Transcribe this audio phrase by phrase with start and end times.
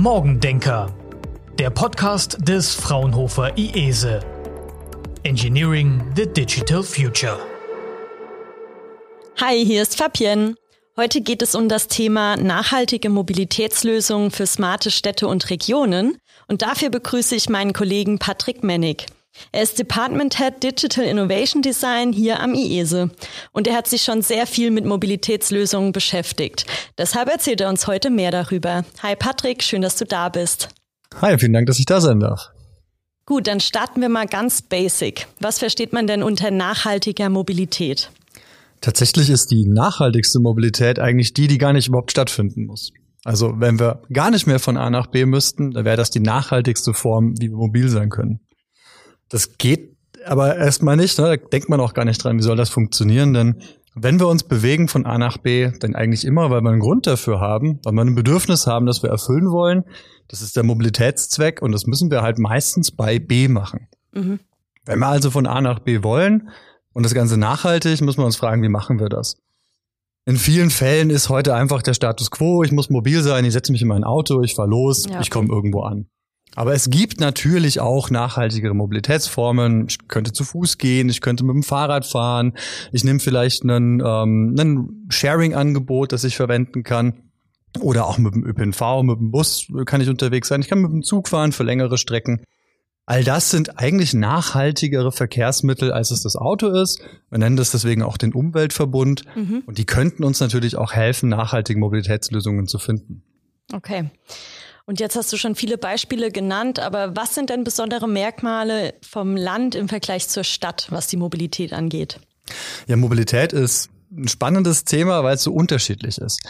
[0.00, 0.94] Morgendenker,
[1.58, 4.20] der Podcast des Fraunhofer IESE.
[5.24, 7.36] Engineering the Digital Future.
[9.40, 10.54] Hi, hier ist Fabienne.
[10.96, 16.18] Heute geht es um das Thema nachhaltige Mobilitätslösungen für smarte Städte und Regionen.
[16.46, 19.06] Und dafür begrüße ich meinen Kollegen Patrick Mennig.
[19.52, 23.10] Er ist Department Head Digital Innovation Design hier am IESE
[23.52, 26.66] und er hat sich schon sehr viel mit Mobilitätslösungen beschäftigt.
[26.96, 28.84] Deshalb erzählt er uns heute mehr darüber.
[29.02, 30.68] Hi Patrick, schön, dass du da bist.
[31.20, 32.50] Hi, vielen Dank, dass ich da sein darf.
[33.26, 35.26] Gut, dann starten wir mal ganz basic.
[35.40, 38.10] Was versteht man denn unter nachhaltiger Mobilität?
[38.80, 42.92] Tatsächlich ist die nachhaltigste Mobilität eigentlich die, die gar nicht überhaupt stattfinden muss.
[43.24, 46.20] Also wenn wir gar nicht mehr von A nach B müssten, dann wäre das die
[46.20, 48.40] nachhaltigste Form, wie wir mobil sein können.
[49.28, 49.96] Das geht
[50.26, 51.24] aber erstmal nicht, ne?
[51.24, 53.62] da denkt man auch gar nicht dran, wie soll das funktionieren, denn
[53.94, 57.06] wenn wir uns bewegen von A nach B, dann eigentlich immer, weil wir einen Grund
[57.06, 59.84] dafür haben, weil wir ein Bedürfnis haben, das wir erfüllen wollen.
[60.28, 63.88] Das ist der Mobilitätszweck und das müssen wir halt meistens bei B machen.
[64.12, 64.40] Mhm.
[64.84, 66.50] Wenn wir also von A nach B wollen
[66.92, 69.36] und das Ganze nachhaltig, müssen wir uns fragen, wie machen wir das?
[70.26, 73.72] In vielen Fällen ist heute einfach der Status quo, ich muss mobil sein, ich setze
[73.72, 75.20] mich in mein Auto, ich fahre los, ja.
[75.20, 76.06] ich komme irgendwo an.
[76.58, 79.86] Aber es gibt natürlich auch nachhaltigere Mobilitätsformen.
[79.88, 82.52] Ich könnte zu Fuß gehen, ich könnte mit dem Fahrrad fahren,
[82.90, 87.30] ich nehme vielleicht einen, ähm, einen Sharing-Angebot, das ich verwenden kann.
[87.78, 90.60] Oder auch mit dem ÖPNV, mit dem Bus kann ich unterwegs sein.
[90.60, 92.42] Ich kann mit dem Zug fahren für längere Strecken.
[93.06, 97.00] All das sind eigentlich nachhaltigere Verkehrsmittel, als es das Auto ist.
[97.30, 99.22] Wir nennen das deswegen auch den Umweltverbund.
[99.36, 99.62] Mhm.
[99.64, 103.22] Und die könnten uns natürlich auch helfen, nachhaltige Mobilitätslösungen zu finden.
[103.72, 104.10] Okay.
[104.88, 109.36] Und jetzt hast du schon viele Beispiele genannt, aber was sind denn besondere Merkmale vom
[109.36, 112.20] Land im Vergleich zur Stadt, was die Mobilität angeht?
[112.86, 116.40] Ja, Mobilität ist ein spannendes Thema, weil es so unterschiedlich ist.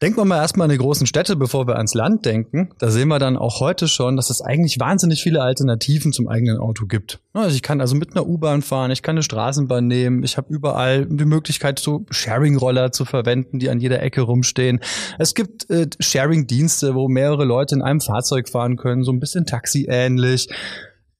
[0.00, 2.70] Denken wir mal erstmal an die großen Städte, bevor wir ans Land denken.
[2.78, 6.58] Da sehen wir dann auch heute schon, dass es eigentlich wahnsinnig viele Alternativen zum eigenen
[6.58, 7.18] Auto gibt.
[7.32, 10.54] Also ich kann also mit einer U-Bahn fahren, ich kann eine Straßenbahn nehmen, ich habe
[10.54, 14.80] überall die Möglichkeit, so Sharing-Roller zu verwenden, die an jeder Ecke rumstehen.
[15.18, 19.46] Es gibt äh, Sharing-Dienste, wo mehrere Leute in einem Fahrzeug fahren können, so ein bisschen
[19.46, 20.48] Taxi-ähnlich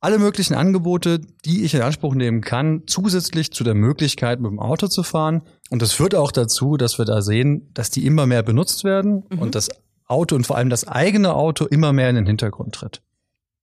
[0.00, 4.60] alle möglichen Angebote, die ich in Anspruch nehmen kann, zusätzlich zu der Möglichkeit, mit dem
[4.60, 5.42] Auto zu fahren.
[5.70, 9.24] Und das führt auch dazu, dass wir da sehen, dass die immer mehr benutzt werden
[9.28, 9.38] mhm.
[9.40, 9.70] und das
[10.06, 13.02] Auto und vor allem das eigene Auto immer mehr in den Hintergrund tritt.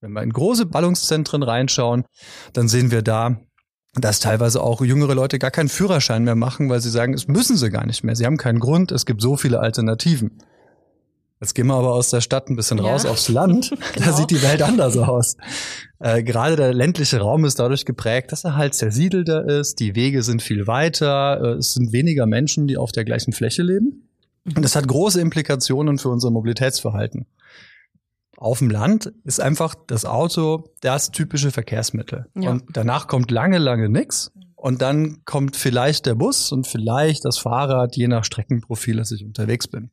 [0.01, 2.03] Wenn wir in große Ballungszentren reinschauen,
[2.53, 3.37] dann sehen wir da,
[3.95, 7.55] dass teilweise auch jüngere Leute gar keinen Führerschein mehr machen, weil sie sagen, es müssen
[7.55, 8.15] sie gar nicht mehr.
[8.15, 10.43] Sie haben keinen Grund, es gibt so viele Alternativen.
[11.41, 12.85] Jetzt gehen wir aber aus der Stadt ein bisschen ja.
[12.85, 13.69] raus aufs Land.
[13.93, 14.05] genau.
[14.05, 15.35] Da sieht die Welt anders aus.
[15.99, 19.79] Äh, gerade der ländliche Raum ist dadurch geprägt, dass er halt zersiedelter ist.
[19.79, 21.41] Die Wege sind viel weiter.
[21.41, 24.09] Äh, es sind weniger Menschen, die auf der gleichen Fläche leben.
[24.45, 27.25] Und das hat große Implikationen für unser Mobilitätsverhalten.
[28.37, 32.27] Auf dem Land ist einfach das Auto das typische Verkehrsmittel.
[32.35, 32.51] Ja.
[32.51, 34.31] Und danach kommt lange, lange nichts.
[34.55, 39.23] Und dann kommt vielleicht der Bus und vielleicht das Fahrrad, je nach Streckenprofil, dass ich
[39.25, 39.91] unterwegs bin.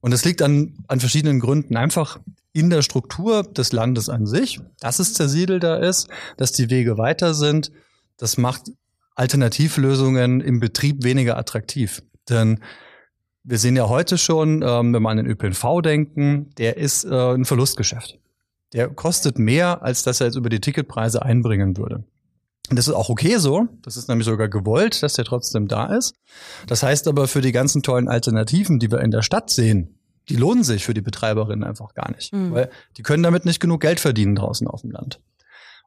[0.00, 1.76] Und es liegt an, an verschiedenen Gründen.
[1.76, 2.18] Einfach
[2.52, 7.34] in der Struktur des Landes an sich, dass es zersiedelter ist, dass die Wege weiter
[7.34, 7.72] sind.
[8.16, 8.70] Das macht
[9.14, 12.02] Alternativlösungen im Betrieb weniger attraktiv.
[12.28, 12.60] Denn
[13.42, 17.34] wir sehen ja heute schon, ähm, wenn wir an den ÖPNV denken, der ist äh,
[17.34, 18.18] ein Verlustgeschäft.
[18.72, 22.04] Der kostet mehr, als dass er jetzt über die Ticketpreise einbringen würde.
[22.70, 23.66] Und das ist auch okay so.
[23.82, 26.14] Das ist nämlich sogar gewollt, dass der trotzdem da ist.
[26.66, 29.98] Das heißt aber für die ganzen tollen Alternativen, die wir in der Stadt sehen,
[30.28, 32.32] die lohnen sich für die Betreiberinnen einfach gar nicht.
[32.32, 32.52] Mhm.
[32.52, 35.20] Weil die können damit nicht genug Geld verdienen draußen auf dem Land.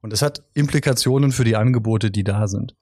[0.01, 2.75] Und das hat Implikationen für die Angebote, die da sind.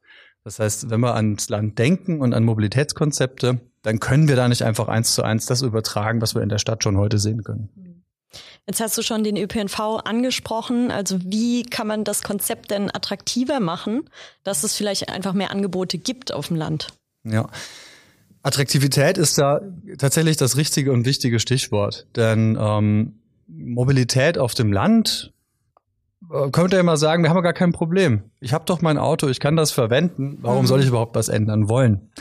[0.46, 4.64] Das heißt, wenn wir ans Land denken und an Mobilitätskonzepte, dann können wir da nicht
[4.64, 7.89] einfach eins zu eins das übertragen, was wir in der Stadt schon heute sehen können.
[8.68, 10.92] Jetzt hast du schon den ÖPNV angesprochen.
[10.92, 14.10] Also wie kann man das Konzept denn attraktiver machen,
[14.44, 16.88] dass es vielleicht einfach mehr Angebote gibt auf dem Land?
[17.24, 17.50] Ja.
[18.44, 19.62] Attraktivität ist da
[19.98, 22.08] tatsächlich das richtige und wichtige Stichwort.
[22.16, 25.34] Denn ähm, Mobilität auf dem Land
[26.32, 28.24] äh, könnte ja immer sagen, wir haben ja gar kein Problem.
[28.40, 30.38] Ich habe doch mein Auto, ich kann das verwenden.
[30.42, 30.68] Warum mhm.
[30.68, 32.12] soll ich überhaupt was ändern wollen?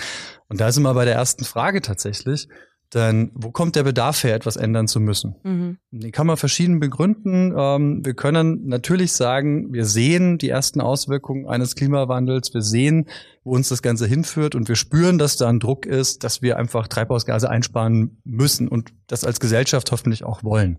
[0.49, 2.49] Und da sind wir bei der ersten Frage tatsächlich.
[2.95, 5.37] Denn wo kommt der Bedarf her, etwas ändern zu müssen?
[5.43, 5.79] Mhm.
[5.91, 7.53] Den kann man verschieden begründen.
[7.55, 12.55] Ähm, wir können natürlich sagen, wir sehen die ersten Auswirkungen eines Klimawandels.
[12.55, 13.07] Wir sehen,
[13.45, 16.57] wo uns das Ganze hinführt und wir spüren, dass da ein Druck ist, dass wir
[16.57, 20.79] einfach Treibhausgase einsparen müssen und das als Gesellschaft hoffentlich auch wollen.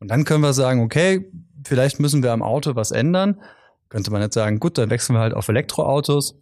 [0.00, 1.30] Und dann können wir sagen, okay,
[1.64, 3.40] vielleicht müssen wir am Auto was ändern.
[3.88, 6.40] Könnte man jetzt sagen, gut, dann wechseln wir halt auf Elektroautos.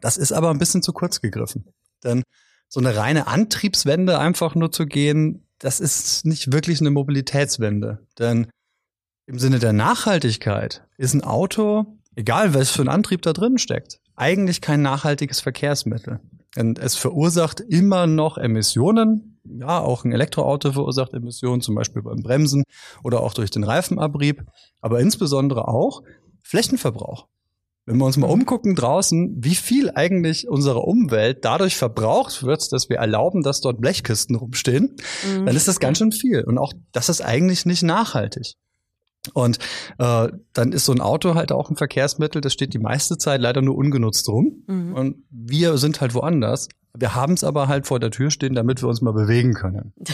[0.00, 1.66] Das ist aber ein bisschen zu kurz gegriffen.
[2.02, 2.22] Denn
[2.72, 7.98] so eine reine Antriebswende einfach nur zu gehen, das ist nicht wirklich eine Mobilitätswende.
[8.18, 8.46] Denn
[9.26, 14.00] im Sinne der Nachhaltigkeit ist ein Auto, egal was für ein Antrieb da drin steckt,
[14.16, 16.20] eigentlich kein nachhaltiges Verkehrsmittel.
[16.56, 19.38] Und es verursacht immer noch Emissionen.
[19.44, 22.62] Ja, auch ein Elektroauto verursacht Emissionen, zum Beispiel beim Bremsen
[23.04, 24.46] oder auch durch den Reifenabrieb,
[24.80, 26.02] aber insbesondere auch
[26.42, 27.26] Flächenverbrauch.
[27.84, 32.88] Wenn wir uns mal umgucken draußen, wie viel eigentlich unserer Umwelt dadurch verbraucht wird, dass
[32.88, 34.96] wir erlauben, dass dort Blechkisten rumstehen,
[35.26, 35.46] mhm.
[35.46, 36.44] dann ist das ganz schön viel.
[36.44, 38.54] Und auch das ist eigentlich nicht nachhaltig.
[39.34, 39.58] Und
[39.98, 43.40] äh, dann ist so ein Auto halt auch ein Verkehrsmittel, das steht die meiste Zeit
[43.40, 44.64] leider nur ungenutzt rum.
[44.66, 44.94] Mhm.
[44.94, 46.68] Und wir sind halt woanders.
[46.96, 49.92] Wir haben es aber halt vor der Tür stehen, damit wir uns mal bewegen können.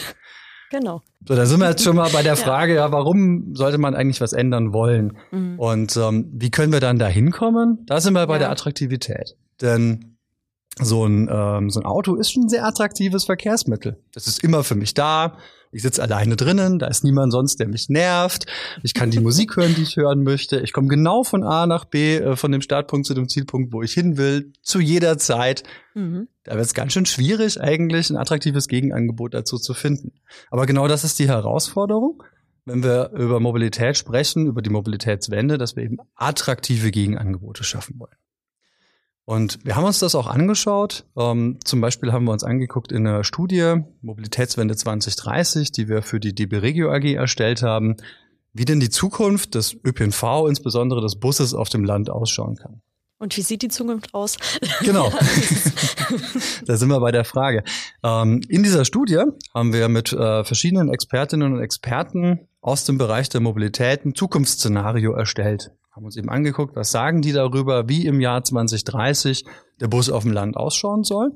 [0.69, 1.01] Genau.
[1.27, 4.21] So, da sind wir jetzt schon mal bei der Frage, ja, warum sollte man eigentlich
[4.21, 5.17] was ändern wollen?
[5.31, 5.59] Mhm.
[5.59, 7.83] Und ähm, wie können wir dann da hinkommen?
[7.85, 8.39] Da sind wir bei ja.
[8.39, 9.35] der Attraktivität.
[9.61, 10.17] Denn
[10.77, 13.97] so ein, ähm, so ein Auto ist schon ein sehr attraktives Verkehrsmittel.
[14.13, 15.37] Das ist immer für mich da.
[15.71, 18.47] Ich sitze alleine drinnen, da ist niemand sonst, der mich nervt.
[18.81, 20.59] Ich kann die Musik hören, die ich hören möchte.
[20.61, 23.83] Ich komme genau von A nach B, äh, von dem Startpunkt zu dem Zielpunkt, wo
[23.83, 25.63] ich hin will, zu jeder Zeit.
[25.93, 26.27] Mhm.
[26.43, 30.13] Da wird es ganz schön schwierig, eigentlich ein attraktives Gegenangebot dazu zu finden.
[30.49, 32.23] Aber genau das ist die Herausforderung,
[32.65, 38.15] wenn wir über Mobilität sprechen, über die Mobilitätswende, dass wir eben attraktive Gegenangebote schaffen wollen.
[39.29, 41.05] Und wir haben uns das auch angeschaut.
[41.15, 46.19] Ähm, zum Beispiel haben wir uns angeguckt in einer Studie Mobilitätswende 2030, die wir für
[46.19, 47.97] die DB Regio AG erstellt haben,
[48.53, 52.81] wie denn die Zukunft des ÖPNV, insbesondere des Busses auf dem Land ausschauen kann.
[53.19, 54.37] Und wie sieht die Zukunft aus?
[54.81, 55.11] Genau.
[56.65, 57.63] da sind wir bei der Frage.
[58.03, 59.21] Ähm, in dieser Studie
[59.53, 65.11] haben wir mit äh, verschiedenen Expertinnen und Experten aus dem Bereich der Mobilität ein Zukunftsszenario
[65.13, 65.69] erstellt
[65.99, 69.43] haben uns eben angeguckt, was sagen die darüber, wie im Jahr 2030
[69.81, 71.33] der Bus auf dem Land ausschauen soll.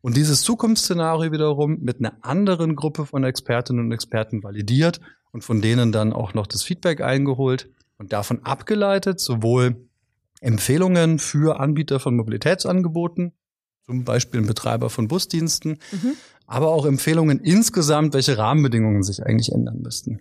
[0.00, 5.00] Und dieses Zukunftsszenario wiederum mit einer anderen Gruppe von Expertinnen und Experten validiert
[5.32, 7.68] und von denen dann auch noch das Feedback eingeholt
[7.98, 9.86] und davon abgeleitet sowohl
[10.40, 13.32] Empfehlungen für Anbieter von Mobilitätsangeboten,
[13.84, 16.14] zum Beispiel ein Betreiber von Busdiensten, mhm.
[16.46, 20.20] aber auch Empfehlungen insgesamt, welche Rahmenbedingungen sich eigentlich ändern müssten.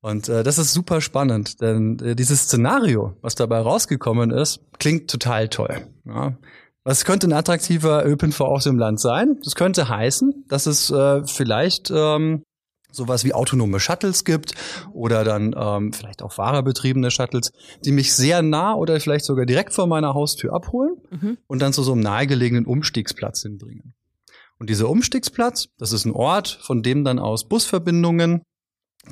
[0.00, 5.10] Und äh, das ist super spannend, denn äh, dieses Szenario, was dabei rausgekommen ist, klingt
[5.10, 5.86] total toll.
[6.04, 6.36] Ja.
[6.84, 9.38] Was könnte ein attraktiver ÖPNV aus dem Land sein?
[9.42, 12.44] Das könnte heißen, dass es äh, vielleicht ähm,
[12.92, 14.54] sowas wie autonome Shuttles gibt
[14.92, 17.50] oder dann ähm, vielleicht auch fahrerbetriebene Shuttles,
[17.84, 21.38] die mich sehr nah oder vielleicht sogar direkt vor meiner Haustür abholen mhm.
[21.46, 23.94] und dann zu so einem nahegelegenen Umstiegsplatz hinbringen.
[24.58, 28.42] Und dieser Umstiegsplatz, das ist ein Ort, von dem dann aus Busverbindungen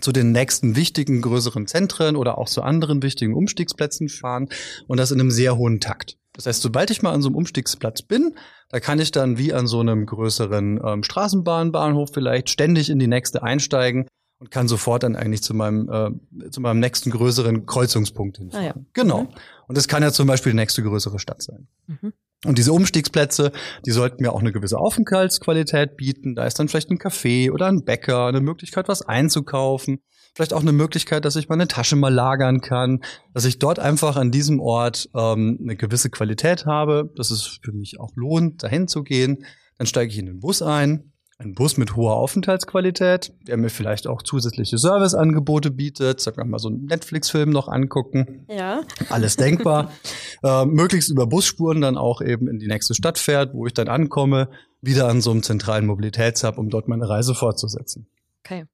[0.01, 4.49] zu den nächsten wichtigen größeren Zentren oder auch zu anderen wichtigen Umstiegsplätzen fahren
[4.87, 6.19] und das in einem sehr hohen Takt.
[6.33, 8.35] Das heißt, sobald ich mal an so einem Umstiegsplatz bin,
[8.69, 13.07] da kann ich dann wie an so einem größeren ähm, Straßenbahnbahnhof vielleicht ständig in die
[13.07, 14.09] nächste einsteigen
[14.41, 18.67] und kann sofort dann eigentlich zu meinem äh, zu meinem nächsten größeren Kreuzungspunkt hinfahren.
[18.67, 18.75] Ah, ja.
[18.93, 19.23] Genau.
[19.23, 19.29] Mhm.
[19.69, 21.69] Und das kann ja zum Beispiel die nächste größere Stadt sein.
[21.87, 22.13] Mhm.
[22.45, 23.53] Und diese Umstiegsplätze,
[23.87, 26.35] die sollten mir auch eine gewisse Aufenthaltsqualität bieten.
[26.35, 30.01] Da ist dann vielleicht ein Café oder ein Bäcker, eine Möglichkeit, was einzukaufen.
[30.35, 34.17] Vielleicht auch eine Möglichkeit, dass ich meine Tasche mal lagern kann, dass ich dort einfach
[34.17, 38.89] an diesem Ort ähm, eine gewisse Qualität habe, dass es für mich auch lohnt, dahin
[38.89, 39.45] zu gehen.
[39.79, 44.07] Dann steige ich in den Bus ein, ein Bus mit hoher Aufenthaltsqualität, der mir vielleicht
[44.07, 46.21] auch zusätzliche Serviceangebote bietet.
[46.21, 48.47] Sag mal so einen Netflix-Film noch angucken.
[48.49, 48.83] Ja.
[49.11, 49.91] Alles denkbar.
[50.45, 53.89] äh, möglichst über Busspuren dann auch eben in die nächste Stadt fährt, wo ich dann
[53.89, 54.49] ankomme,
[54.81, 58.07] wieder an so einem zentralen Mobilitätshub, um dort meine Reise fortzusetzen.
[58.45, 58.65] Okay.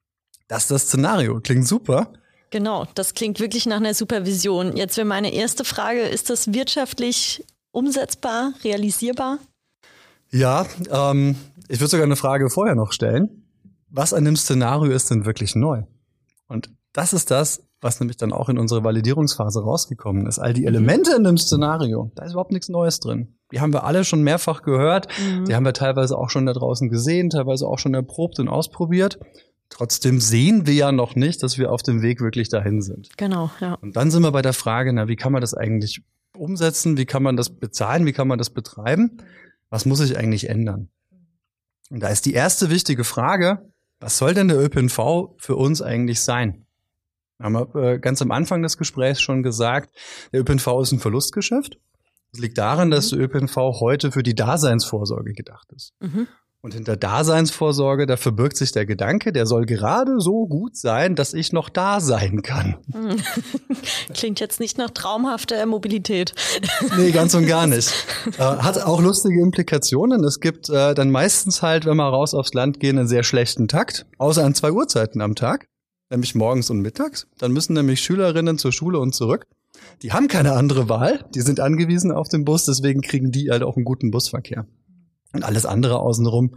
[0.48, 1.40] Das ist das Szenario.
[1.40, 2.12] Klingt super.
[2.50, 4.76] Genau, das klingt wirklich nach einer Supervision.
[4.76, 9.38] Jetzt wäre meine erste Frage, ist das wirtschaftlich umsetzbar, realisierbar?
[10.32, 11.36] Ja, ähm,
[11.68, 13.44] ich würde sogar eine Frage vorher noch stellen.
[13.88, 15.82] Was an dem Szenario ist denn wirklich neu?
[16.46, 20.38] Und das ist das, was nämlich dann auch in unsere Validierungsphase rausgekommen ist.
[20.38, 20.68] All die mhm.
[20.68, 23.36] Elemente in dem Szenario, da ist überhaupt nichts Neues drin.
[23.52, 25.08] Die haben wir alle schon mehrfach gehört.
[25.18, 25.46] Mhm.
[25.46, 29.18] Die haben wir teilweise auch schon da draußen gesehen, teilweise auch schon erprobt und ausprobiert.
[29.70, 33.16] Trotzdem sehen wir ja noch nicht, dass wir auf dem Weg wirklich dahin sind.
[33.16, 33.74] Genau, ja.
[33.74, 36.02] Und dann sind wir bei der Frage, na, wie kann man das eigentlich
[36.36, 36.96] umsetzen?
[36.96, 38.04] Wie kann man das bezahlen?
[38.04, 39.18] Wie kann man das betreiben?
[39.70, 40.90] Was muss sich eigentlich ändern?
[41.90, 46.20] Und da ist die erste wichtige Frage, was soll denn der ÖPNV für uns eigentlich
[46.20, 46.66] sein?
[47.38, 49.94] Wir haben äh, ganz am Anfang des Gesprächs schon gesagt,
[50.32, 51.78] der ÖPNV ist ein Verlustgeschäft.
[52.32, 55.94] Das liegt daran, dass der ÖPNV heute für die Daseinsvorsorge gedacht ist.
[56.00, 56.28] Mhm.
[56.62, 61.32] Und hinter Daseinsvorsorge, da verbirgt sich der Gedanke, der soll gerade so gut sein, dass
[61.32, 62.76] ich noch da sein kann.
[64.14, 66.34] Klingt jetzt nicht nach traumhafter Mobilität.
[66.96, 67.92] Nee, ganz und gar nicht.
[68.36, 70.24] Äh, hat auch lustige Implikationen.
[70.24, 73.68] Es gibt äh, dann meistens halt, wenn wir raus aufs Land gehen, einen sehr schlechten
[73.68, 75.66] Takt, außer an zwei Uhrzeiten am Tag,
[76.10, 77.26] nämlich morgens und mittags.
[77.38, 79.46] Dann müssen nämlich Schülerinnen zur Schule und zurück.
[80.02, 83.62] Die haben keine andere Wahl, die sind angewiesen auf den Bus, deswegen kriegen die halt
[83.62, 84.66] auch einen guten Busverkehr
[85.32, 86.56] und alles andere außenrum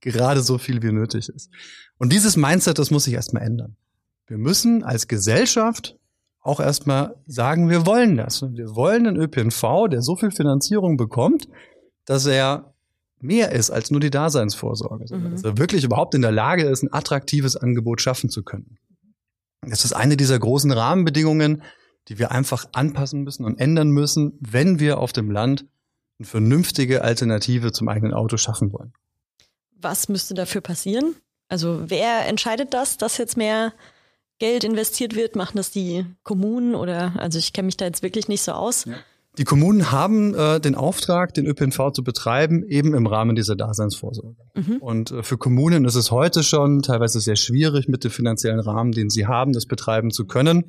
[0.00, 1.50] gerade so viel wie nötig ist.
[1.98, 3.76] Und dieses Mindset, das muss sich erstmal ändern.
[4.26, 5.96] Wir müssen als Gesellschaft
[6.40, 8.42] auch erstmal sagen, wir wollen das.
[8.42, 11.48] Wir wollen einen ÖPNV, der so viel Finanzierung bekommt,
[12.04, 12.74] dass er
[13.20, 15.34] mehr ist als nur die Daseinsvorsorge, sondern mhm.
[15.36, 18.78] dass er wirklich überhaupt in der Lage ist, ein attraktives Angebot schaffen zu können.
[19.60, 21.62] Das ist eine dieser großen Rahmenbedingungen,
[22.08, 25.66] die wir einfach anpassen müssen und ändern müssen, wenn wir auf dem Land
[26.22, 28.92] eine vernünftige Alternative zum eigenen Auto schaffen wollen.
[29.76, 31.16] Was müsste dafür passieren?
[31.48, 33.72] Also wer entscheidet das, dass jetzt mehr
[34.38, 35.36] Geld investiert wird?
[35.36, 38.84] Machen das die Kommunen oder also ich kenne mich da jetzt wirklich nicht so aus.
[38.84, 38.94] Ja.
[39.38, 44.36] Die Kommunen haben äh, den Auftrag, den ÖPNV zu betreiben, eben im Rahmen dieser Daseinsvorsorge.
[44.54, 44.76] Mhm.
[44.76, 48.92] Und äh, für Kommunen ist es heute schon teilweise sehr schwierig, mit dem finanziellen Rahmen,
[48.92, 50.66] den sie haben, das betreiben zu können.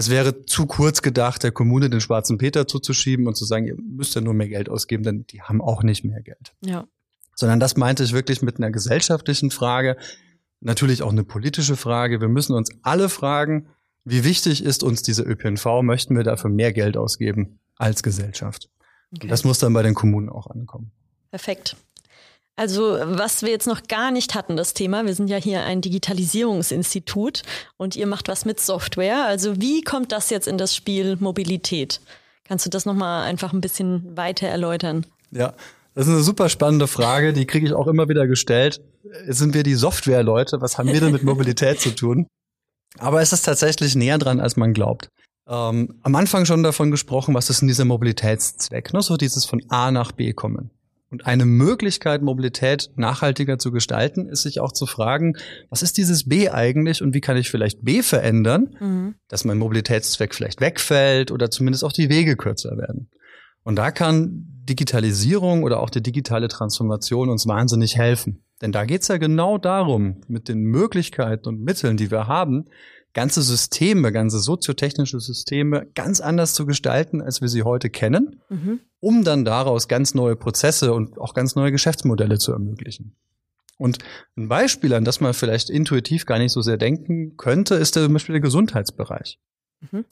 [0.00, 3.76] Es wäre zu kurz gedacht, der Kommune den schwarzen Peter zuzuschieben und zu sagen, ihr
[3.76, 6.54] müsst ja nur mehr Geld ausgeben, denn die haben auch nicht mehr Geld.
[6.64, 6.86] Ja.
[7.34, 9.98] Sondern das meinte ich wirklich mit einer gesellschaftlichen Frage,
[10.60, 12.22] natürlich auch eine politische Frage.
[12.22, 13.68] Wir müssen uns alle fragen,
[14.06, 15.82] wie wichtig ist uns diese ÖPNV?
[15.82, 18.70] Möchten wir dafür mehr Geld ausgeben als Gesellschaft?
[19.14, 19.28] Okay.
[19.28, 20.92] das muss dann bei den Kommunen auch ankommen.
[21.28, 21.76] Perfekt.
[22.56, 25.80] Also was wir jetzt noch gar nicht hatten, das Thema, wir sind ja hier ein
[25.80, 27.42] Digitalisierungsinstitut
[27.78, 29.24] und ihr macht was mit Software.
[29.24, 32.00] Also wie kommt das jetzt in das Spiel Mobilität?
[32.44, 35.06] Kannst du das nochmal einfach ein bisschen weiter erläutern?
[35.30, 35.54] Ja,
[35.94, 38.80] das ist eine super spannende Frage, die kriege ich auch immer wieder gestellt.
[39.26, 40.60] Sind wir die Software-Leute?
[40.60, 42.26] Was haben wir denn mit Mobilität zu tun?
[42.98, 45.08] Aber es ist tatsächlich näher dran, als man glaubt.
[45.48, 48.92] Ähm, am Anfang schon davon gesprochen, was ist denn dieser Mobilitätszweck?
[48.92, 49.02] Ne?
[49.02, 50.70] So dieses von A nach B kommen.
[51.10, 55.36] Und eine Möglichkeit, Mobilität nachhaltiger zu gestalten, ist sich auch zu fragen,
[55.68, 59.14] was ist dieses B eigentlich und wie kann ich vielleicht B verändern, mhm.
[59.26, 63.10] dass mein Mobilitätszweck vielleicht wegfällt oder zumindest auch die Wege kürzer werden.
[63.64, 68.44] Und da kann Digitalisierung oder auch die digitale Transformation uns wahnsinnig helfen.
[68.62, 72.66] Denn da geht es ja genau darum, mit den Möglichkeiten und Mitteln, die wir haben,
[73.12, 78.80] ganze Systeme, ganze soziotechnische Systeme ganz anders zu gestalten, als wir sie heute kennen, mhm.
[79.00, 83.16] um dann daraus ganz neue Prozesse und auch ganz neue Geschäftsmodelle zu ermöglichen.
[83.78, 83.98] Und
[84.36, 88.04] ein Beispiel, an das man vielleicht intuitiv gar nicht so sehr denken könnte, ist der,
[88.04, 89.38] zum Beispiel der Gesundheitsbereich.
[89.90, 90.04] Mhm.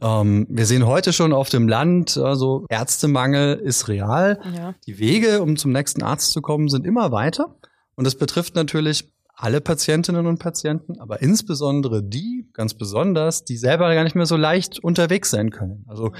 [0.00, 4.40] Ähm, wir sehen heute schon auf dem Land, also Ärztemangel ist real.
[4.56, 4.74] Ja.
[4.86, 7.56] Die Wege, um zum nächsten Arzt zu kommen, sind immer weiter.
[7.94, 13.92] Und das betrifft natürlich alle Patientinnen und Patienten, aber insbesondere die, ganz besonders, die selber
[13.94, 15.84] gar nicht mehr so leicht unterwegs sein können.
[15.88, 16.12] Also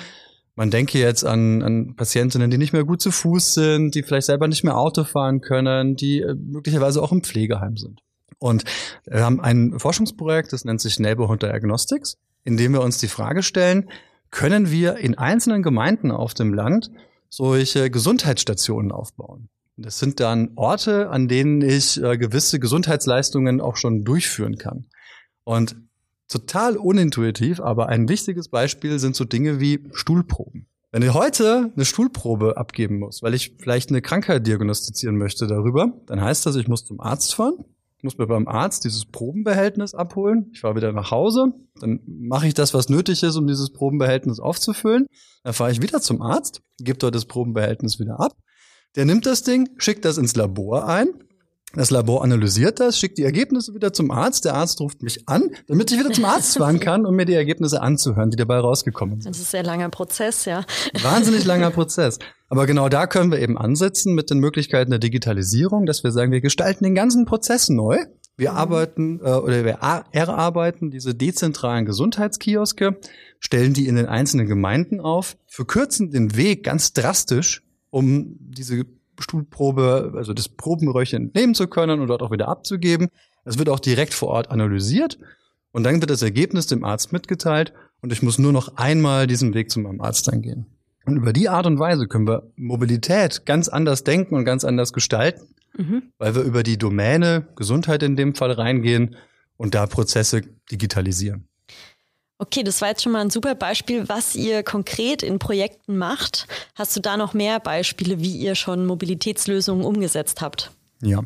[0.57, 4.27] man denke jetzt an, an Patientinnen, die nicht mehr gut zu Fuß sind, die vielleicht
[4.27, 8.01] selber nicht mehr Auto fahren können, die äh, möglicherweise auch im Pflegeheim sind.
[8.39, 8.65] Und
[9.07, 13.43] wir haben ein Forschungsprojekt, das nennt sich Neighborhood Diagnostics, in dem wir uns die Frage
[13.43, 13.89] stellen,
[14.31, 16.91] können wir in einzelnen Gemeinden auf dem Land
[17.29, 19.49] solche Gesundheitsstationen aufbauen?
[19.77, 24.87] Das sind dann Orte, an denen ich äh, gewisse Gesundheitsleistungen auch schon durchführen kann.
[25.43, 25.77] Und
[26.29, 30.67] total unintuitiv, aber ein wichtiges Beispiel sind so Dinge wie Stuhlproben.
[30.93, 35.93] Wenn ich heute eine Stuhlprobe abgeben muss, weil ich vielleicht eine Krankheit diagnostizieren möchte darüber,
[36.07, 37.65] dann heißt das, ich muss zum Arzt fahren,
[38.05, 42.55] muss mir beim Arzt dieses Probenbehältnis abholen, ich fahre wieder nach Hause, dann mache ich
[42.55, 45.07] das, was nötig ist, um dieses Probenbehältnis aufzufüllen,
[45.43, 48.37] dann fahre ich wieder zum Arzt, gebe dort das Probenbehältnis wieder ab,
[48.97, 51.09] der nimmt das Ding, schickt das ins Labor ein.
[51.77, 54.45] Das Labor analysiert das, schickt die Ergebnisse wieder zum Arzt.
[54.45, 57.35] Der Arzt ruft mich an, damit ich wieder zum Arzt fahren kann, um mir die
[57.35, 59.35] Ergebnisse anzuhören, die dabei rausgekommen sind.
[59.35, 60.65] Das ist ein sehr langer Prozess, ja.
[61.03, 62.19] Wahnsinnig langer Prozess.
[62.49, 66.31] Aber genau da können wir eben ansetzen mit den Möglichkeiten der Digitalisierung, dass wir sagen,
[66.31, 67.99] wir gestalten den ganzen Prozess neu.
[68.37, 68.57] Wir mhm.
[68.57, 69.79] arbeiten äh, oder wir
[70.13, 72.99] erarbeiten diese dezentralen Gesundheitskioske,
[73.41, 78.87] stellen die in den einzelnen Gemeinden auf, verkürzen den Weg ganz drastisch um diese
[79.21, 83.09] Stuhlprobe, also das Probenröhrchen entnehmen zu können und dort auch wieder abzugeben.
[83.45, 85.21] Es wird auch direkt vor Ort analysiert
[85.71, 89.55] und dann wird das Ergebnis dem Arzt mitgeteilt und ich muss nur noch einmal diesen
[89.55, 90.67] Weg zu meinem Arzt eingehen.
[91.07, 94.93] Und über die Art und Weise können wir Mobilität ganz anders denken und ganz anders
[94.93, 96.03] gestalten, mhm.
[96.19, 99.15] weil wir über die Domäne Gesundheit in dem Fall reingehen
[99.57, 101.47] und da Prozesse digitalisieren.
[102.39, 106.49] Okay, das war jetzt schon mal ein super Beispiel, was ihr konkret in Projekten macht.
[106.75, 110.73] Hast du da noch mehr Beispiele, wie ihr schon Mobilitätslösungen umgesetzt habt?
[111.01, 111.23] Ja.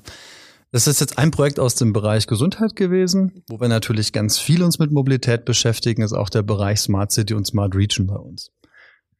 [0.70, 4.62] Das ist jetzt ein Projekt aus dem Bereich Gesundheit gewesen, wo wir natürlich ganz viel
[4.62, 8.50] uns mit Mobilität beschäftigen, ist auch der Bereich Smart City und Smart Region bei uns.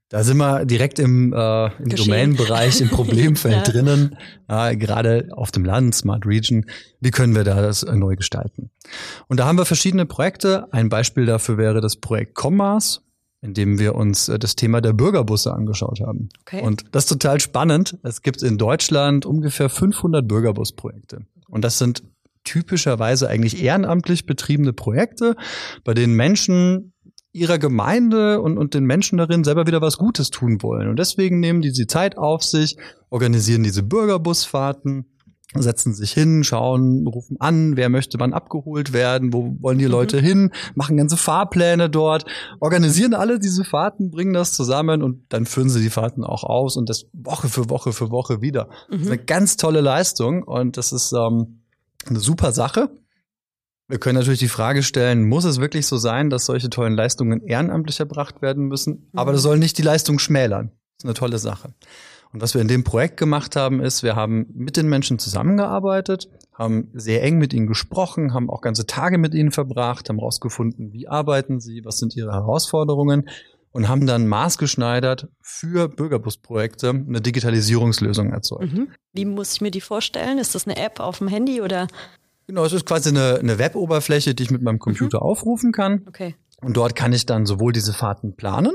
[0.08, 3.72] Da sind wir direkt im, äh, im Domänenbereich, im Problemfeld ja.
[3.72, 4.16] drinnen,
[4.48, 6.64] äh, gerade auf dem Land, Smart Region.
[7.00, 8.70] Wie können wir da das neu gestalten?
[9.28, 10.72] Und da haben wir verschiedene Projekte.
[10.72, 13.02] Ein Beispiel dafür wäre das Projekt Commas,
[13.42, 16.30] in dem wir uns äh, das Thema der Bürgerbusse angeschaut haben.
[16.40, 16.62] Okay.
[16.62, 17.98] Und das ist total spannend.
[18.02, 21.26] Es gibt in Deutschland ungefähr 500 Bürgerbusprojekte.
[21.48, 22.02] Und das sind
[22.44, 25.36] typischerweise eigentlich ehrenamtlich betriebene Projekte,
[25.84, 26.94] bei denen Menschen
[27.32, 30.88] ihrer Gemeinde und, und den Menschen darin selber wieder was Gutes tun wollen.
[30.88, 32.76] Und deswegen nehmen die die Zeit auf sich,
[33.10, 35.06] organisieren diese Bürgerbusfahrten,
[35.54, 39.92] setzen sich hin, schauen, rufen an, wer möchte wann abgeholt werden, wo wollen die mhm.
[39.92, 42.26] Leute hin, machen ganze Fahrpläne dort,
[42.60, 46.76] organisieren alle diese Fahrten, bringen das zusammen und dann führen sie die Fahrten auch aus
[46.76, 48.66] und das Woche für Woche für Woche wieder.
[48.88, 48.92] Mhm.
[48.92, 49.12] Das ist mhm.
[49.12, 51.62] eine ganz tolle Leistung und das ist ähm,
[52.06, 52.90] eine super Sache.
[53.88, 57.40] Wir können natürlich die Frage stellen, muss es wirklich so sein, dass solche tollen Leistungen
[57.40, 59.10] ehrenamtlich erbracht werden müssen?
[59.14, 60.72] Aber das soll nicht die Leistung schmälern.
[60.98, 61.72] Das ist eine tolle Sache.
[62.30, 66.28] Und was wir in dem Projekt gemacht haben, ist, wir haben mit den Menschen zusammengearbeitet,
[66.52, 70.92] haben sehr eng mit ihnen gesprochen, haben auch ganze Tage mit ihnen verbracht, haben herausgefunden,
[70.92, 73.30] wie arbeiten sie, was sind ihre Herausforderungen
[73.70, 78.74] und haben dann maßgeschneidert für Bürgerbusprojekte eine Digitalisierungslösung erzeugt.
[78.74, 78.88] Mhm.
[79.14, 80.38] Wie muss ich mir die vorstellen?
[80.38, 81.86] Ist das eine App auf dem Handy oder?
[82.48, 85.22] Genau, es ist quasi eine, eine Web-Oberfläche, die ich mit meinem Computer mhm.
[85.22, 86.02] aufrufen kann.
[86.08, 86.34] Okay.
[86.62, 88.74] Und dort kann ich dann sowohl diese Fahrten planen,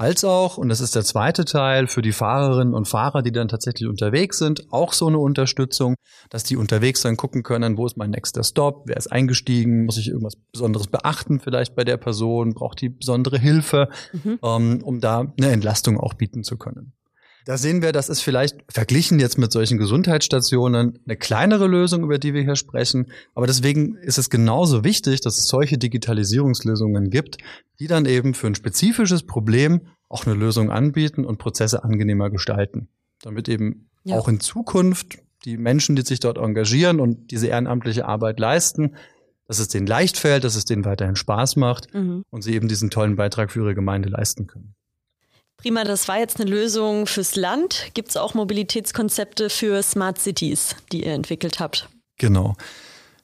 [0.00, 3.48] als auch, und das ist der zweite Teil, für die Fahrerinnen und Fahrer, die dann
[3.48, 5.94] tatsächlich unterwegs sind, auch so eine Unterstützung,
[6.30, 9.98] dass die unterwegs dann gucken können, wo ist mein nächster Stop, wer ist eingestiegen, muss
[9.98, 14.38] ich irgendwas Besonderes beachten vielleicht bei der Person, braucht die besondere Hilfe, mhm.
[14.40, 16.94] um, ähm, um da eine Entlastung auch bieten zu können.
[17.46, 22.18] Da sehen wir, das ist vielleicht verglichen jetzt mit solchen Gesundheitsstationen eine kleinere Lösung, über
[22.18, 23.10] die wir hier sprechen.
[23.34, 27.38] Aber deswegen ist es genauso wichtig, dass es solche Digitalisierungslösungen gibt,
[27.78, 32.88] die dann eben für ein spezifisches Problem auch eine Lösung anbieten und Prozesse angenehmer gestalten.
[33.22, 34.16] Damit eben ja.
[34.16, 38.96] auch in Zukunft die Menschen, die sich dort engagieren und diese ehrenamtliche Arbeit leisten,
[39.46, 42.24] dass es denen leicht fällt, dass es denen weiterhin Spaß macht mhm.
[42.30, 44.74] und sie eben diesen tollen Beitrag für ihre Gemeinde leisten können.
[45.62, 47.90] Prima, das war jetzt eine Lösung fürs Land.
[47.94, 51.88] Gibt es auch Mobilitätskonzepte für Smart Cities, die ihr entwickelt habt?
[52.18, 52.54] Genau.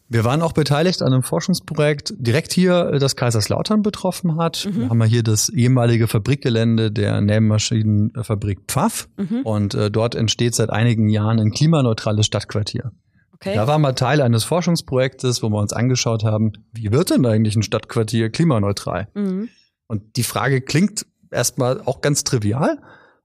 [0.08, 4.66] Wir waren auch beteiligt an einem Forschungsprojekt, direkt hier äh, das Kaiserslautern betroffen hat.
[4.66, 4.76] Mhm.
[4.76, 9.40] Wir haben hier das ehemalige Fabrikgelände der Nähmaschinenfabrik Pfaff mhm.
[9.42, 12.92] und äh, dort entsteht seit einigen Jahren ein klimaneutrales Stadtquartier.
[13.32, 13.54] Okay.
[13.54, 17.56] Da war mal Teil eines Forschungsprojektes, wo wir uns angeschaut haben, wie wird denn eigentlich
[17.56, 19.08] ein Stadtquartier klimaneutral?
[19.14, 19.48] Mhm.
[19.88, 22.78] Und die Frage klingt erstmal auch ganz trivial,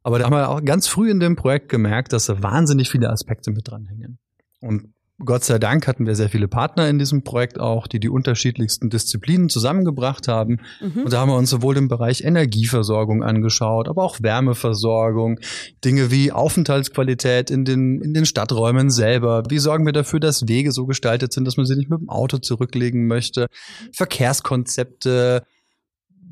[0.04, 3.10] aber da haben wir auch ganz früh in dem Projekt gemerkt, dass da wahnsinnig viele
[3.10, 4.18] Aspekte mit dranhängen.
[4.60, 4.94] Und
[5.26, 8.90] Gott sei Dank hatten wir sehr viele Partner in diesem Projekt auch, die die unterschiedlichsten
[8.90, 10.60] Disziplinen zusammengebracht haben.
[10.80, 11.04] Mhm.
[11.04, 15.40] Und da haben wir uns sowohl im Bereich Energieversorgung angeschaut, aber auch Wärmeversorgung,
[15.84, 19.44] Dinge wie Aufenthaltsqualität in den, in den Stadträumen selber.
[19.50, 22.10] Wie sorgen wir dafür, dass Wege so gestaltet sind, dass man sie nicht mit dem
[22.10, 23.48] Auto zurücklegen möchte?
[23.94, 25.44] Verkehrskonzepte,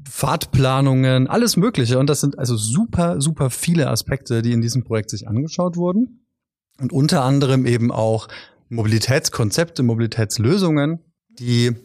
[0.07, 1.99] Fahrtplanungen, alles Mögliche.
[1.99, 6.25] Und das sind also super, super viele Aspekte, die in diesem Projekt sich angeschaut wurden.
[6.79, 8.27] Und unter anderem eben auch
[8.69, 11.75] Mobilitätskonzepte, Mobilitätslösungen, die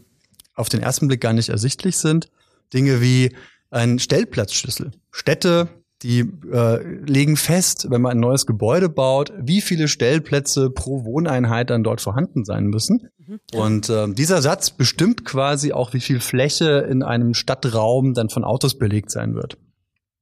[0.55, 2.31] auf den ersten Blick gar nicht ersichtlich sind.
[2.73, 3.35] Dinge wie
[3.71, 4.93] ein Stellplatzschlüssel.
[5.11, 5.69] Städte
[6.05, 6.21] die
[6.53, 11.83] äh, legen fest, wenn man ein neues Gebäude baut, wie viele Stellplätze pro Wohneinheit dann
[11.83, 13.09] dort vorhanden sein müssen.
[13.27, 13.41] Mhm.
[13.55, 18.45] Und äh, dieser Satz bestimmt quasi auch, wie viel Fläche in einem Stadtraum dann von
[18.45, 19.57] Autos belegt sein wird.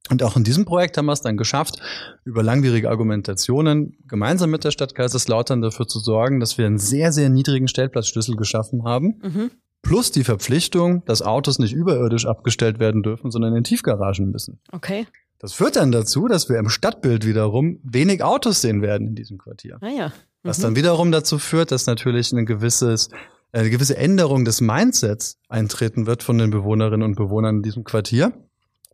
[0.09, 1.79] Und auch in diesem Projekt haben wir es dann geschafft,
[2.25, 7.11] über langwierige Argumentationen gemeinsam mit der Stadt Kaiserslautern dafür zu sorgen, dass wir einen sehr,
[7.11, 9.21] sehr niedrigen Stellplatzschlüssel geschaffen haben.
[9.21, 9.51] Mhm.
[9.81, 14.59] Plus die Verpflichtung, dass Autos nicht überirdisch abgestellt werden dürfen, sondern in Tiefgaragen müssen.
[14.71, 15.07] Okay.
[15.43, 19.37] Das führt dann dazu, dass wir im Stadtbild wiederum wenig Autos sehen werden in diesem
[19.37, 19.77] Quartier.
[19.81, 20.07] Ah ja.
[20.07, 20.11] Mhm.
[20.43, 23.09] Was dann wiederum dazu führt, dass natürlich ein gewisses,
[23.51, 28.31] eine gewisse Änderung des Mindsets eintreten wird von den Bewohnerinnen und Bewohnern in diesem Quartier,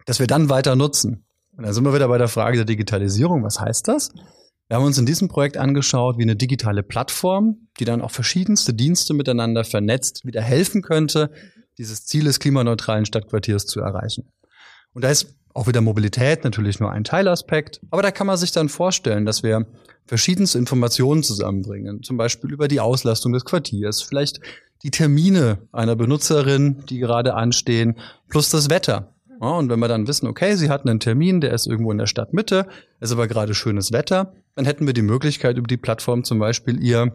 [0.08, 1.24] dass wir dann weiter nutzen.
[1.56, 3.44] Und dann sind wir wieder bei der Frage der Digitalisierung.
[3.44, 4.10] Was heißt das?
[4.70, 8.74] Wir haben uns in diesem Projekt angeschaut, wie eine digitale Plattform, die dann auch verschiedenste
[8.74, 11.30] Dienste miteinander vernetzt, wieder helfen könnte,
[11.78, 14.32] dieses Ziel des klimaneutralen Stadtquartiers zu erreichen.
[14.94, 18.52] Und da ist auch wieder Mobilität natürlich nur ein Teilaspekt, aber da kann man sich
[18.52, 19.66] dann vorstellen, dass wir
[20.06, 24.40] verschiedenste Informationen zusammenbringen, zum Beispiel über die Auslastung des Quartiers, vielleicht
[24.84, 27.96] die Termine einer Benutzerin, die gerade anstehen,
[28.30, 29.14] plus das Wetter.
[29.42, 31.98] Ja, und wenn wir dann wissen, okay, sie hat einen Termin, der ist irgendwo in
[31.98, 32.66] der Stadtmitte,
[33.00, 36.82] ist aber gerade schönes Wetter, dann hätten wir die Möglichkeit, über die Plattform zum Beispiel
[36.84, 37.14] ihr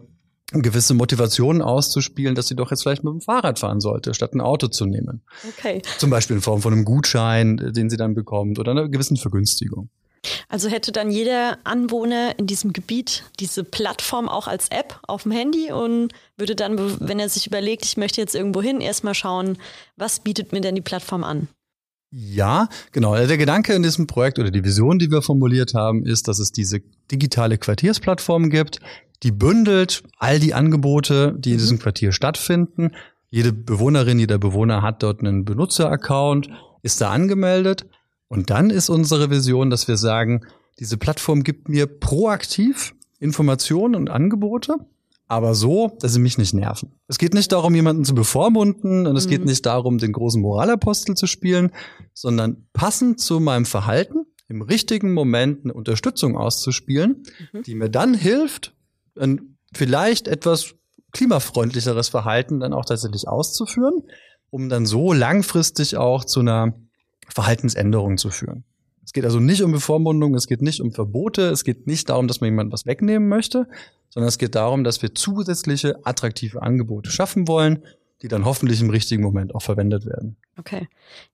[0.51, 4.41] gewisse Motivationen auszuspielen, dass sie doch jetzt vielleicht mit dem Fahrrad fahren sollte, statt ein
[4.41, 5.21] Auto zu nehmen.
[5.57, 5.81] Okay.
[5.97, 9.89] Zum Beispiel in Form von einem Gutschein, den sie dann bekommt oder einer gewissen Vergünstigung.
[10.49, 15.31] Also hätte dann jeder Anwohner in diesem Gebiet diese Plattform auch als App auf dem
[15.31, 19.57] Handy und würde dann, wenn er sich überlegt, ich möchte jetzt irgendwo hin, erstmal schauen,
[19.97, 21.47] was bietet mir denn die Plattform an?
[22.11, 23.15] Ja, genau.
[23.15, 26.51] Der Gedanke in diesem Projekt oder die Vision, die wir formuliert haben, ist, dass es
[26.51, 26.79] diese
[27.11, 28.79] digitale Quartiersplattform gibt,
[29.23, 31.81] die bündelt all die Angebote, die in diesem mhm.
[31.81, 32.91] Quartier stattfinden.
[33.29, 36.49] Jede Bewohnerin, jeder Bewohner hat dort einen Benutzeraccount,
[36.83, 37.85] ist da angemeldet
[38.27, 40.45] und dann ist unsere Vision, dass wir sagen,
[40.79, 44.75] diese Plattform gibt mir proaktiv Informationen und Angebote,
[45.27, 46.91] aber so, dass sie mich nicht nerven.
[47.07, 49.31] Es geht nicht darum, jemanden zu bevormunden und es mhm.
[49.31, 51.71] geht nicht darum, den großen Moralapostel zu spielen,
[52.13, 57.63] sondern passend zu meinem Verhalten im richtigen Moment eine Unterstützung auszuspielen, mhm.
[57.63, 58.74] die mir dann hilft,
[59.19, 60.75] ein vielleicht etwas
[61.11, 64.03] klimafreundlicheres Verhalten dann auch tatsächlich auszuführen,
[64.49, 66.73] um dann so langfristig auch zu einer
[67.29, 68.63] Verhaltensänderungen zu führen.
[69.03, 72.27] Es geht also nicht um Bevormundung, es geht nicht um Verbote, es geht nicht darum,
[72.27, 73.67] dass man jemandem was wegnehmen möchte,
[74.09, 77.83] sondern es geht darum, dass wir zusätzliche attraktive Angebote schaffen wollen,
[78.21, 80.37] die dann hoffentlich im richtigen Moment auch verwendet werden.
[80.57, 80.87] Okay.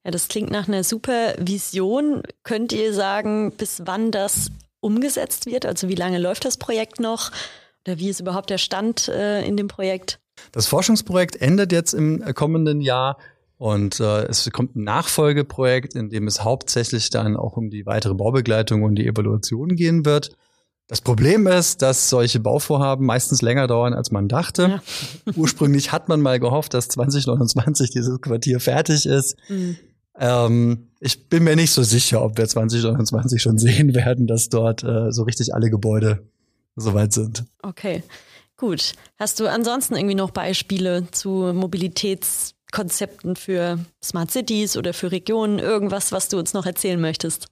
[0.03, 2.23] Ja, das klingt nach einer super Vision.
[2.43, 5.65] Könnt ihr sagen, bis wann das umgesetzt wird?
[5.65, 7.31] Also wie lange läuft das Projekt noch?
[7.85, 10.19] Oder wie ist überhaupt der Stand äh, in dem Projekt?
[10.51, 13.17] Das Forschungsprojekt endet jetzt im kommenden Jahr.
[13.57, 18.15] Und äh, es kommt ein Nachfolgeprojekt, in dem es hauptsächlich dann auch um die weitere
[18.15, 20.35] Baubegleitung und die Evaluation gehen wird.
[20.87, 24.81] Das Problem ist, dass solche Bauvorhaben meistens länger dauern, als man dachte.
[25.27, 25.33] Ja.
[25.35, 29.37] Ursprünglich hat man mal gehofft, dass 2029 dieses Quartier fertig ist.
[29.47, 29.77] Mhm.
[30.19, 34.83] Ähm, ich bin mir nicht so sicher, ob wir 2029 schon sehen werden, dass dort
[34.83, 36.30] äh, so richtig alle Gebäude
[36.75, 37.45] soweit sind.
[37.61, 38.03] Okay,
[38.57, 38.93] gut.
[39.17, 45.59] Hast du ansonsten irgendwie noch Beispiele zu Mobilitäts Konzepten für Smart Cities oder für Regionen,
[45.59, 47.47] irgendwas, was du uns noch erzählen möchtest?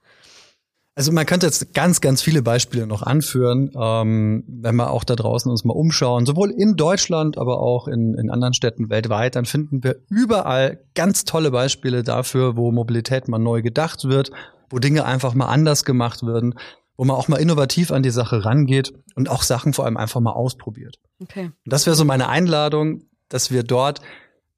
[0.96, 5.16] Also man könnte jetzt ganz, ganz viele Beispiele noch anführen, ähm, wenn wir auch da
[5.16, 9.46] draußen uns mal umschauen, sowohl in Deutschland, aber auch in, in anderen Städten weltweit, dann
[9.46, 14.32] finden wir überall ganz tolle Beispiele dafür, wo Mobilität mal neu gedacht wird,
[14.70, 16.56] wo Dinge einfach mal anders gemacht werden,
[17.00, 20.20] wo man auch mal innovativ an die Sache rangeht und auch Sachen vor allem einfach
[20.20, 21.00] mal ausprobiert.
[21.22, 21.46] Okay.
[21.46, 24.02] Und das wäre so meine Einladung, dass wir dort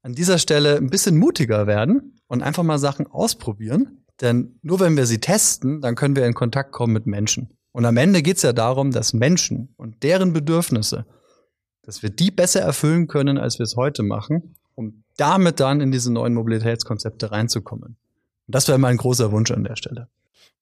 [0.02, 4.04] an dieser Stelle ein bisschen mutiger werden und einfach mal Sachen ausprobieren.
[4.20, 7.56] Denn nur wenn wir sie testen, dann können wir in Kontakt kommen mit Menschen.
[7.70, 11.06] Und am Ende geht es ja darum, dass Menschen und deren Bedürfnisse,
[11.82, 15.92] dass wir die besser erfüllen können, als wir es heute machen, um damit dann in
[15.92, 17.98] diese neuen Mobilitätskonzepte reinzukommen.
[18.48, 20.08] Und das wäre mein großer Wunsch an der Stelle.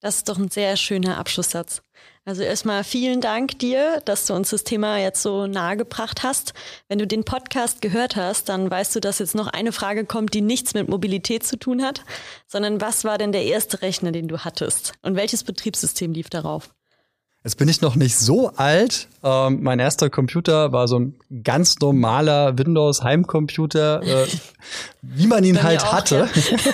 [0.00, 1.82] Das ist doch ein sehr schöner Abschlusssatz.
[2.24, 6.54] Also erstmal vielen Dank dir, dass du uns das Thema jetzt so nahe gebracht hast.
[6.88, 10.32] Wenn du den Podcast gehört hast, dann weißt du, dass jetzt noch eine Frage kommt,
[10.32, 12.02] die nichts mit Mobilität zu tun hat,
[12.46, 14.94] sondern was war denn der erste Rechner, den du hattest?
[15.02, 16.70] Und welches Betriebssystem lief darauf?
[17.42, 19.08] Jetzt bin ich noch nicht so alt.
[19.22, 24.26] Ähm, mein erster Computer war so ein ganz normaler Windows-Heimcomputer, äh,
[25.02, 26.28] wie man ihn halt auch, hatte.
[26.34, 26.72] Ja.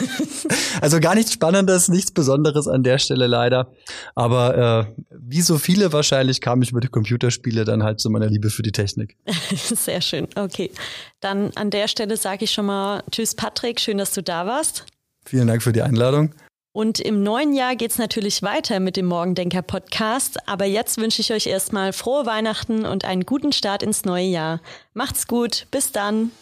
[0.81, 3.71] also gar nichts Spannendes, nichts Besonderes an der Stelle leider.
[4.17, 8.27] Aber äh, wie so viele wahrscheinlich kam ich über die Computerspiele dann halt zu meiner
[8.27, 9.17] Liebe für die Technik.
[9.55, 10.27] Sehr schön.
[10.35, 10.73] Okay.
[11.21, 14.85] Dann an der Stelle sage ich schon mal Tschüss Patrick, schön, dass du da warst.
[15.25, 16.35] Vielen Dank für die Einladung.
[16.77, 20.47] Und im neuen Jahr geht es natürlich weiter mit dem Morgendenker Podcast.
[20.47, 24.61] Aber jetzt wünsche ich euch erstmal frohe Weihnachten und einen guten Start ins neue Jahr.
[24.93, 26.33] Macht's gut, bis dann.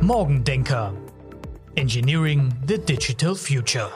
[0.00, 0.92] Morgendenker.
[1.76, 3.92] Engineering the Digital Future.